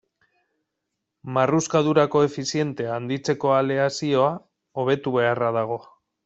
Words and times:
Marruskadura 1.35 2.05
koefizientea 2.15 2.95
handitzeko 3.01 3.53
aleazioa 3.59 4.33
hobetu 4.83 5.15
beharra 5.21 5.53
dago. 5.61 5.79